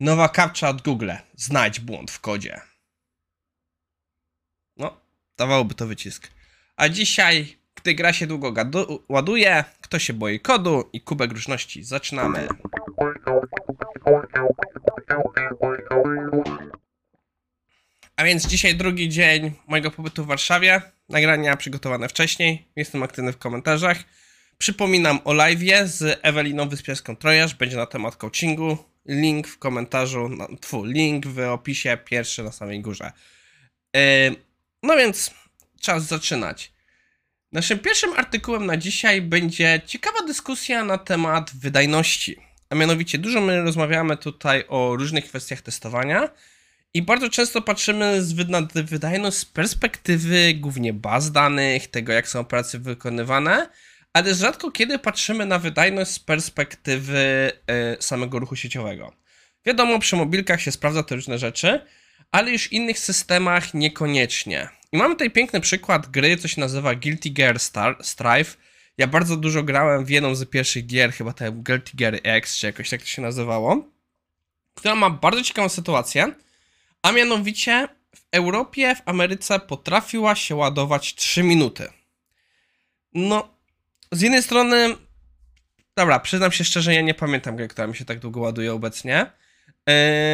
[0.00, 1.10] Nowa captcha od Google.
[1.36, 2.60] Znajdź błąd w kodzie.
[4.76, 5.00] No,
[5.36, 6.30] dawałoby to wycisk.
[6.76, 8.54] A dzisiaj, gdy gra się długo
[9.08, 11.84] ładuje, kto się boi kodu i kubek różności.
[11.84, 12.48] Zaczynamy.
[18.16, 20.82] A więc dzisiaj drugi dzień mojego pobytu w Warszawie.
[21.08, 22.68] Nagrania przygotowane wcześniej.
[22.76, 23.98] Jestem aktywny w komentarzach.
[24.58, 27.54] Przypominam o live'ie z Eweliną Wyspiarską Trojaż.
[27.54, 28.87] Będzie na temat coachingu.
[29.08, 33.12] Link w komentarzu, no, tfu, link w opisie, pierwszy na samej górze.
[33.94, 34.00] Yy,
[34.82, 35.30] no więc
[35.80, 36.72] czas zaczynać.
[37.52, 42.36] Naszym pierwszym artykułem na dzisiaj będzie ciekawa dyskusja na temat wydajności.
[42.70, 46.28] A mianowicie dużo my rozmawiamy tutaj o różnych kwestiach testowania
[46.94, 48.32] i bardzo często patrzymy z,
[48.84, 53.68] wydajność z perspektywy głównie baz danych, tego jak są operacje wykonywane,
[54.12, 57.52] ale rzadko kiedy patrzymy na wydajność z perspektywy
[57.98, 59.12] y, samego ruchu sieciowego.
[59.66, 61.80] Wiadomo, przy mobilkach się sprawdza te różne rzeczy,
[62.32, 64.68] ale już w innych systemach niekoniecznie.
[64.92, 68.56] I mamy tutaj piękny przykład gry, co się nazywa Guilty Gear Star Strife.
[68.98, 72.66] Ja bardzo dużo grałem w jedną z pierwszych gier, chyba te Guilty Gear X, czy
[72.66, 73.84] jakoś tak to się nazywało,
[74.74, 76.32] która ma bardzo ciekawą sytuację,
[77.02, 81.88] a mianowicie w Europie, w Ameryce potrafiła się ładować 3 minuty.
[83.14, 83.57] No,
[84.12, 84.96] z jednej strony,
[85.96, 89.26] dobra, przyznam się szczerze, ja nie pamiętam gry, która mi się tak długo ładuje obecnie.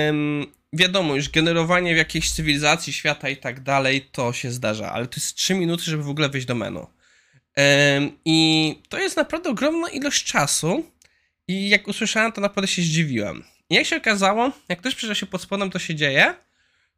[0.09, 5.07] Ym, wiadomo, już generowanie w jakiejś cywilizacji, świata i tak dalej, to się zdarza, ale
[5.07, 6.87] to jest 3 minuty, żeby w ogóle wejść do menu.
[7.99, 10.91] Ym, I to jest naprawdę ogromna ilość czasu
[11.49, 13.45] i jak usłyszałem, to naprawdę się zdziwiłem.
[13.71, 16.35] I jak się okazało, jak ktoś przyjrzał się pod spodem, to się dzieje,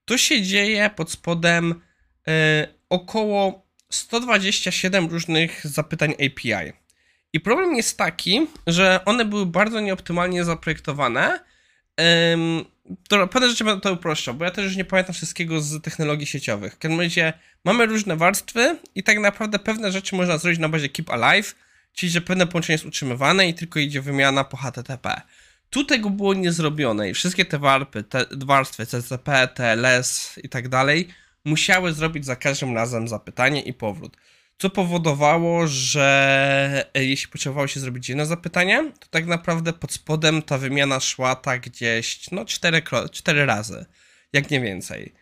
[0.04, 1.82] to się dzieje pod spodem
[2.26, 2.32] yy,
[2.88, 6.72] około 127 różnych zapytań API.
[7.32, 11.40] I problem jest taki, że one były bardzo nieoptymalnie zaprojektowane.
[13.08, 16.26] To, pewne rzeczy będę to uproszczał, bo ja też już nie pamiętam wszystkiego z technologii
[16.26, 16.74] sieciowych.
[16.74, 17.32] W każdym razie
[17.64, 21.54] mamy różne warstwy i tak naprawdę pewne rzeczy można zrobić na bazie Keep Alive,
[21.92, 25.20] czyli że pewne połączenie jest utrzymywane i tylko idzie wymiana po HTTP.
[25.70, 30.68] Tu tego było nie zrobione i wszystkie te warpy, te warstwy CCP, TLS i tak
[30.68, 31.08] dalej
[31.46, 34.16] musiały zrobić za każdym razem zapytanie i powrót.
[34.58, 40.58] Co powodowało, że jeśli potrzebowało się zrobić jedno zapytanie, to tak naprawdę pod spodem ta
[40.58, 43.86] wymiana szła tak gdzieś, no, cztery, cztery razy,
[44.32, 45.12] jak nie więcej.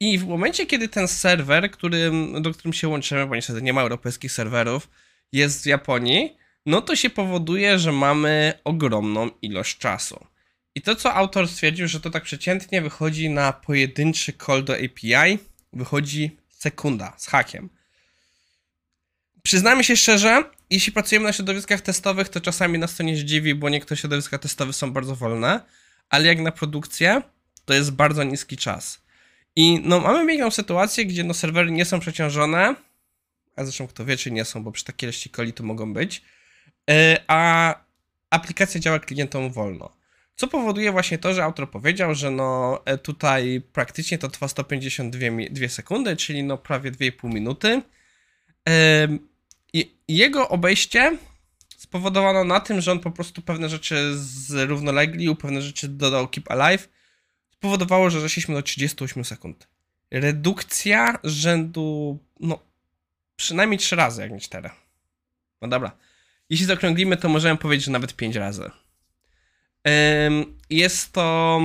[0.00, 3.80] I w momencie, kiedy ten serwer, którym, do którym się łączymy, bo niestety nie ma
[3.82, 4.88] europejskich serwerów,
[5.32, 6.36] jest w Japonii,
[6.66, 10.26] no to się powoduje, że mamy ogromną ilość czasu.
[10.74, 15.38] I to, co autor stwierdził, że to tak przeciętnie wychodzi na pojedynczy call do API,
[15.72, 17.68] wychodzi sekunda z hakiem.
[19.42, 23.68] Przyznajmy się szczerze, jeśli pracujemy na środowiskach testowych, to czasami nas to nie zdziwi, bo
[23.68, 25.60] niektóre środowiska testowe są bardzo wolne,
[26.10, 27.22] ale jak na produkcję,
[27.64, 29.02] to jest bardzo niski czas.
[29.56, 32.74] I no, mamy piękną sytuację, gdzie no, serwery nie są przeciążone,
[33.56, 36.22] a zresztą kto wie, czy nie są, bo przy takiej ilości coli to mogą być,
[37.26, 37.74] a
[38.30, 39.99] aplikacja działa klientom wolno.
[40.40, 46.16] Co powoduje właśnie to, że autor powiedział, że no tutaj praktycznie to trwa 152 sekundy,
[46.16, 47.82] czyli no prawie 2,5 minuty.
[49.72, 51.18] I jego obejście
[51.76, 56.88] spowodowano na tym, że on po prostu pewne rzeczy zrównoleglił, pewne rzeczy dodał Keep Alive,
[57.50, 59.68] spowodowało, że zeszliśmy do 38 sekund.
[60.10, 62.58] Redukcja rzędu, no,
[63.36, 64.70] przynajmniej 3 razy, jak nie 4.
[65.62, 65.92] No dobra.
[66.50, 68.70] Jeśli zaokrąglimy, to możemy powiedzieć, że nawet 5 razy.
[70.70, 71.60] Jest to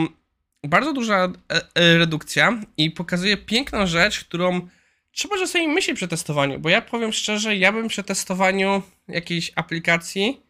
[0.63, 1.31] bardzo duża
[1.75, 4.67] redukcja i pokazuje piękną rzecz, którą
[5.11, 10.45] trzeba czasami myśleć przy testowaniu, bo ja powiem szczerze, ja bym przy testowaniu jakiejś aplikacji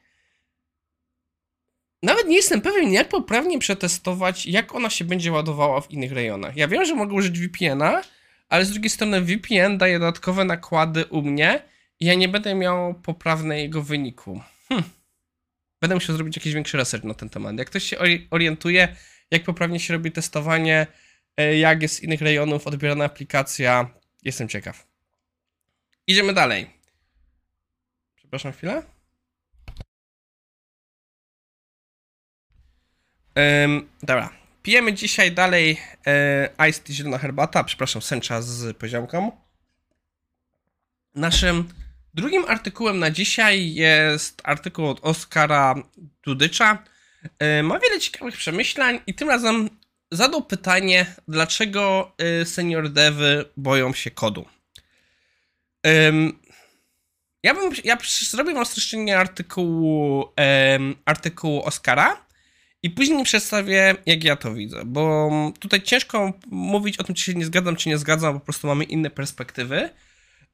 [2.03, 6.57] nawet nie jestem pewien, jak poprawnie przetestować, jak ona się będzie ładowała w innych rejonach.
[6.57, 8.01] Ja wiem, że mogę użyć VPN-a,
[8.49, 11.61] ale z drugiej strony VPN daje dodatkowe nakłady u mnie
[11.99, 14.41] i ja nie będę miał poprawnego wyniku.
[14.69, 14.83] Hm.
[15.85, 17.57] Będę musiał zrobić jakiś większy research na ten temat.
[17.57, 17.97] Jak ktoś się
[18.31, 18.95] orientuje,
[19.31, 20.87] jak poprawnie się robi testowanie,
[21.59, 23.89] jak jest z innych rejonów odbierana aplikacja,
[24.23, 24.87] jestem ciekaw.
[26.07, 26.69] Idziemy dalej.
[28.15, 28.83] Przepraszam chwilę.
[33.35, 34.29] Um, dobra.
[34.63, 35.77] Pijemy dzisiaj dalej
[36.07, 39.31] e, Ice Tea Zielona Herbata, przepraszam, sęcza z poziomką.
[41.15, 41.84] Naszym
[42.15, 45.75] drugim artykułem na dzisiaj jest artykuł od Oskara
[46.23, 46.83] Dudycza.
[47.39, 49.69] E, ma wiele ciekawych przemyśleń i tym razem
[50.11, 54.45] zadał pytanie, dlaczego e, senior devy boją się kodu.
[57.43, 57.97] Ja bym, ja
[58.29, 60.25] zrobię wam streszczenie artykułu,
[61.05, 62.25] artykułu Oskara
[62.83, 67.33] I później przedstawię, jak ja to widzę, bo tutaj ciężko mówić o tym, czy się
[67.33, 69.89] nie zgadzam, czy nie zgadzam, po prostu mamy inne perspektywy.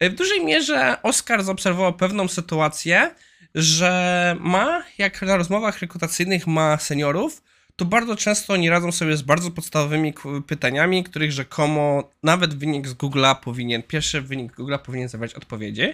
[0.02, 3.16] W dużej mierze Oscar zaobserwował pewną sytuację,
[3.56, 7.44] że ma, jak na rozmowach rekrutacyjnych ma seniorów,
[7.76, 10.14] to bardzo często nie radzą sobie z bardzo podstawowymi
[10.48, 15.94] pytaniami, których rzekomo nawet wynik z Google'a powinien, pierwszy wynik Google'a powinien zawierać odpowiedzi.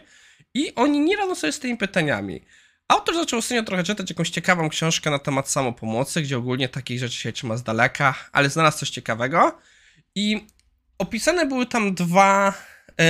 [0.53, 2.41] I oni nie radzą sobie z tymi pytaniami.
[2.87, 7.17] Autor zaczął ostatnio trochę czytać jakąś ciekawą książkę na temat samopomocy, gdzie ogólnie takich rzeczy
[7.17, 9.57] się trzyma z daleka, ale znalazł coś ciekawego.
[10.15, 10.47] I
[10.97, 12.53] opisane były tam dwa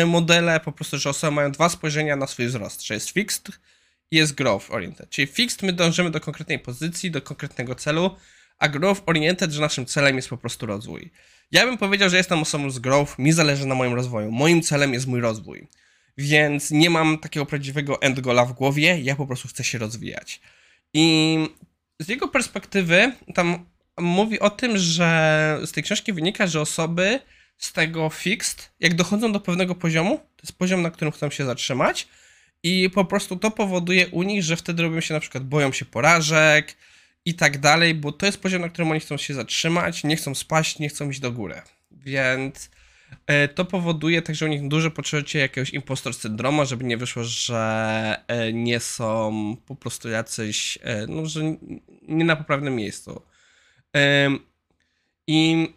[0.05, 3.59] modele, po prostu, że osoby mają dwa spojrzenia na swój wzrost, że jest fixed
[4.11, 5.09] i jest growth oriented.
[5.09, 8.15] Czyli fixed my dążymy do konkretnej pozycji, do konkretnego celu,
[8.59, 11.11] a growth oriented, że naszym celem jest po prostu rozwój.
[11.51, 14.31] Ja bym powiedział, że jestem osobą z growth, mi zależy na moim rozwoju.
[14.31, 15.67] Moim celem jest mój rozwój
[16.17, 20.41] więc nie mam takiego prawdziwego end goala w głowie, ja po prostu chcę się rozwijać.
[20.93, 21.37] I
[21.99, 23.65] z jego perspektywy tam
[23.99, 27.19] mówi o tym, że z tej książki wynika, że osoby
[27.57, 31.45] z tego fixed, jak dochodzą do pewnego poziomu, to jest poziom, na którym chcą się
[31.45, 32.07] zatrzymać
[32.63, 35.85] i po prostu to powoduje u nich, że wtedy robią się na przykład, boją się
[35.85, 36.77] porażek
[37.25, 40.35] i tak dalej, bo to jest poziom, na którym oni chcą się zatrzymać, nie chcą
[40.35, 41.61] spaść, nie chcą iść do góry.
[41.91, 42.69] Więc
[43.27, 48.23] E, to powoduje także u nich duże poczucie jakiegoś impostor syndroma, żeby nie wyszło, że
[48.27, 51.41] e, nie są po prostu jacyś, e, no, że
[52.01, 53.21] nie na poprawnym miejscu.
[55.27, 55.67] I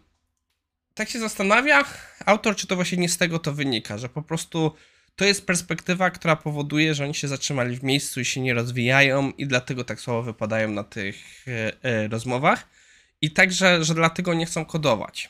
[0.93, 1.83] tak się zastanawia
[2.25, 4.75] autor, czy to właśnie nie z tego to wynika, że po prostu
[5.15, 9.31] to jest perspektywa, która powoduje, że oni się zatrzymali w miejscu i się nie rozwijają
[9.31, 11.45] i dlatego tak słabo wypadają na tych
[12.09, 12.67] rozmowach.
[13.21, 15.29] I także, że dlatego nie chcą kodować.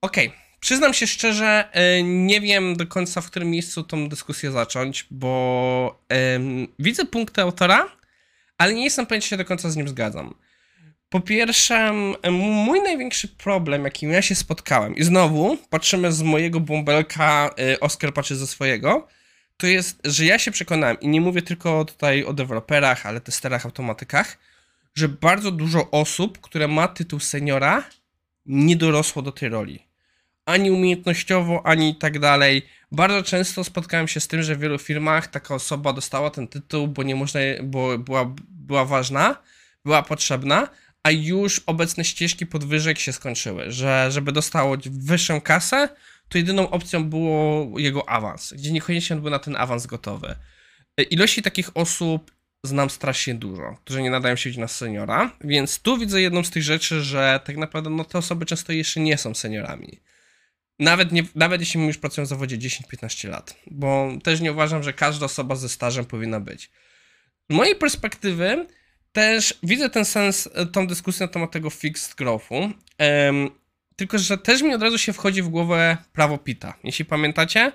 [0.00, 0.28] Okej.
[0.28, 0.46] Okay.
[0.60, 6.02] Przyznam się szczerze, e, nie wiem do końca, w którym miejscu tą dyskusję zacząć, bo
[6.10, 7.96] um, widzę punkty autora,
[8.58, 10.34] ale nie jestem pewien, czy się do końca z nim zgadzam.
[11.08, 11.92] Po pierwsze,
[12.32, 18.14] mój największy problem, jakim ja się spotkałem, i znowu patrzymy z mojego bąbelka, e, Oskar
[18.14, 19.08] patrzy ze swojego,
[19.56, 23.64] to jest, że ja się przekonałem, i nie mówię tylko tutaj o deweloperach, ale testerach,
[23.64, 24.38] automatykach,
[24.94, 27.84] że bardzo dużo osób, które ma tytuł seniora,
[28.46, 29.85] nie dorosło do tej roli
[30.46, 32.62] ani umiejętnościowo, ani tak dalej.
[32.92, 36.88] Bardzo często spotkałem się z tym, że w wielu firmach taka osoba dostała ten tytuł,
[36.88, 39.36] bo nie można, bo była, była ważna,
[39.84, 40.68] była potrzebna,
[41.02, 45.88] a już obecne ścieżki podwyżek się skończyły, że żeby dostało wyższą kasę,
[46.28, 50.36] to jedyną opcją było jego awans, gdzie niekoniecznie był na ten awans gotowy.
[51.10, 52.30] Ilości takich osób
[52.64, 56.62] znam strasznie dużo, którzy nie nadają się na seniora, więc tu widzę jedną z tych
[56.62, 60.00] rzeczy, że tak naprawdę no, te osoby często jeszcze nie są seniorami.
[60.78, 64.92] Nawet, nie, nawet jeśli już pracują w zawodzie 10-15 lat, bo też nie uważam, że
[64.92, 66.70] każda osoba ze stażem powinna być.
[67.50, 68.66] Z mojej perspektywy
[69.12, 73.50] też widzę ten sens, e, tą dyskusję na temat tego fixed growthu, um,
[73.96, 76.74] tylko że też mi od razu się wchodzi w głowę prawo Pita.
[76.84, 77.72] Jeśli pamiętacie,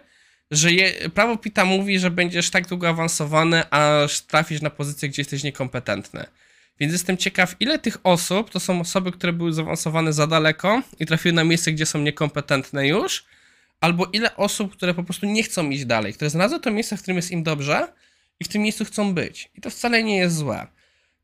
[0.52, 5.22] że je, prawo Pita mówi, że będziesz tak długo awansowany, aż trafisz na pozycję, gdzie
[5.22, 6.26] jesteś niekompetentny.
[6.82, 11.06] Więc jestem ciekaw, ile tych osób to są osoby, które były zaawansowane za daleko i
[11.06, 13.26] trafiły na miejsce, gdzie są niekompetentne już,
[13.82, 17.02] albo ile osób, które po prostu nie chcą iść dalej, które znalazły to miejsce, w
[17.02, 17.94] którym jest im dobrze
[18.40, 19.52] i w tym miejscu chcą być.
[19.56, 20.68] I to wcale nie jest złe.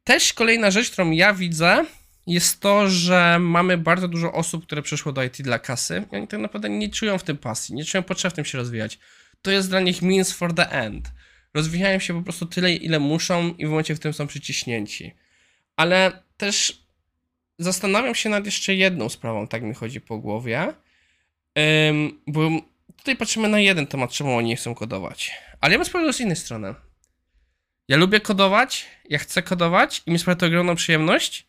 [0.03, 1.85] Też kolejna rzecz, którą ja widzę,
[2.27, 6.27] jest to, że mamy bardzo dużo osób, które przyszło do IT dla kasy i oni
[6.27, 8.99] tak naprawdę nie czują w tym pasji, nie czują potrzeby w tym się rozwijać.
[9.41, 11.11] To jest dla nich means for the end.
[11.53, 15.15] Rozwijają się po prostu tyle, ile muszą i w momencie, w którym są przyciśnięci.
[15.77, 16.83] Ale też
[17.59, 20.73] zastanawiam się nad jeszcze jedną sprawą, tak mi chodzi po głowie.
[21.55, 22.49] Um, bo
[22.97, 25.31] tutaj patrzymy na jeden temat, czemu oni nie chcą kodować.
[25.61, 26.75] Ale ja bym sprawdził z innej strony.
[27.87, 31.47] Ja lubię kodować, ja chcę kodować i mi sprawia to ogromną przyjemność,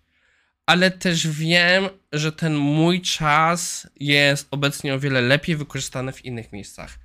[0.66, 6.52] ale też wiem, że ten mój czas jest obecnie o wiele lepiej wykorzystany w innych
[6.52, 6.99] miejscach.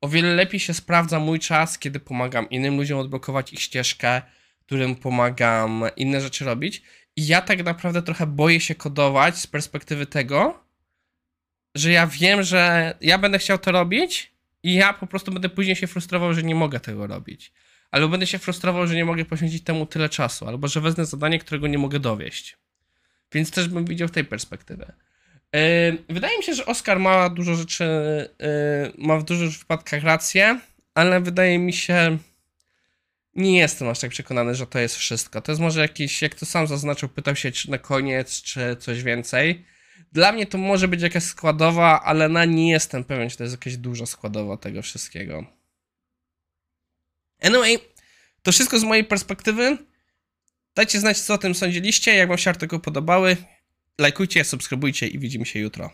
[0.00, 4.22] O wiele lepiej się sprawdza mój czas, kiedy pomagam innym ludziom odblokować ich ścieżkę,
[4.66, 6.82] którym pomagam inne rzeczy robić.
[7.16, 10.64] I ja tak naprawdę trochę boję się kodować z perspektywy tego,
[11.74, 15.76] że ja wiem, że ja będę chciał to robić i ja po prostu będę później
[15.76, 17.52] się frustrował, że nie mogę tego robić.
[17.90, 21.38] Albo będę się frustrował, że nie mogę poświęcić temu tyle czasu, albo że wezmę zadanie,
[21.38, 22.56] którego nie mogę dowieść.
[23.32, 24.92] Więc też bym widział tej perspektywy.
[25.52, 25.60] Yy,
[26.08, 27.84] wydaje mi się, że Oscar ma dużo rzeczy,
[28.38, 30.60] yy, ma w dużych przypadkach rację,
[30.94, 32.18] ale wydaje mi się,
[33.34, 35.42] nie jestem aż tak przekonany, że to jest wszystko.
[35.42, 39.02] To jest może jakiś, jak to sam zaznaczył, pytał się czy na koniec, czy coś
[39.02, 39.64] więcej.
[40.12, 43.54] Dla mnie to może być jakaś składowa, ale na nie jestem pewien, czy to jest
[43.54, 45.44] jakaś duża składowa tego wszystkiego.
[47.42, 47.78] Anyway,
[48.42, 49.78] to wszystko z mojej perspektywy.
[50.74, 53.36] Dajcie znać, co o tym sądziliście, jak wam się artykuły podobały.
[53.98, 55.90] Lajkujcie, subskrybujcie i widzimy się jutro.